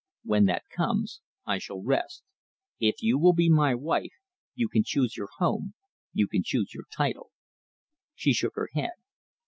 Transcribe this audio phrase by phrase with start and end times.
[0.23, 2.23] When that comes, I shall rest.
[2.79, 4.15] If you will be my wife,
[4.55, 5.75] you can choose your home,
[6.11, 7.29] you can choose your title."
[8.15, 8.97] She shook her head.